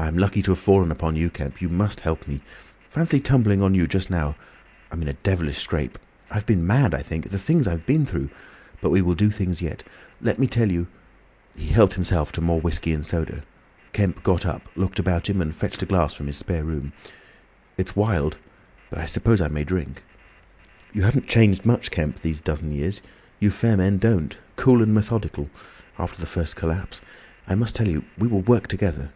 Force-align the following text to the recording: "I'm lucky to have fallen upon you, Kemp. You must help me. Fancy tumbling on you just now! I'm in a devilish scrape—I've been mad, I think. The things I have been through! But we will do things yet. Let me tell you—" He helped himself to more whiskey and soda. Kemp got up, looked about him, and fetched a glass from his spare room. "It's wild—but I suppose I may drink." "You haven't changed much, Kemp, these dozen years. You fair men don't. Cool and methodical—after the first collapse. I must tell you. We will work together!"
"I'm 0.00 0.16
lucky 0.16 0.42
to 0.42 0.52
have 0.52 0.60
fallen 0.60 0.92
upon 0.92 1.16
you, 1.16 1.28
Kemp. 1.28 1.60
You 1.60 1.68
must 1.68 1.98
help 2.02 2.28
me. 2.28 2.40
Fancy 2.88 3.18
tumbling 3.18 3.60
on 3.60 3.74
you 3.74 3.88
just 3.88 4.10
now! 4.10 4.36
I'm 4.92 5.02
in 5.02 5.08
a 5.08 5.12
devilish 5.14 5.58
scrape—I've 5.60 6.46
been 6.46 6.64
mad, 6.64 6.94
I 6.94 7.02
think. 7.02 7.30
The 7.30 7.36
things 7.38 7.66
I 7.66 7.72
have 7.72 7.84
been 7.84 8.06
through! 8.06 8.30
But 8.80 8.90
we 8.90 9.02
will 9.02 9.16
do 9.16 9.28
things 9.32 9.60
yet. 9.60 9.82
Let 10.20 10.38
me 10.38 10.46
tell 10.46 10.70
you—" 10.70 10.86
He 11.56 11.66
helped 11.66 11.94
himself 11.94 12.30
to 12.32 12.40
more 12.40 12.60
whiskey 12.60 12.92
and 12.92 13.04
soda. 13.04 13.42
Kemp 13.92 14.22
got 14.22 14.46
up, 14.46 14.68
looked 14.76 15.00
about 15.00 15.28
him, 15.28 15.42
and 15.42 15.52
fetched 15.54 15.82
a 15.82 15.86
glass 15.86 16.14
from 16.14 16.28
his 16.28 16.36
spare 16.36 16.62
room. 16.62 16.92
"It's 17.76 17.96
wild—but 17.96 18.98
I 19.00 19.04
suppose 19.04 19.40
I 19.40 19.48
may 19.48 19.64
drink." 19.64 20.04
"You 20.92 21.02
haven't 21.02 21.26
changed 21.26 21.66
much, 21.66 21.90
Kemp, 21.90 22.20
these 22.20 22.40
dozen 22.40 22.70
years. 22.70 23.02
You 23.40 23.50
fair 23.50 23.76
men 23.76 23.98
don't. 23.98 24.38
Cool 24.54 24.80
and 24.80 24.94
methodical—after 24.94 26.20
the 26.20 26.26
first 26.28 26.54
collapse. 26.54 27.00
I 27.48 27.56
must 27.56 27.74
tell 27.74 27.88
you. 27.88 28.04
We 28.16 28.28
will 28.28 28.42
work 28.42 28.68
together!" 28.68 29.10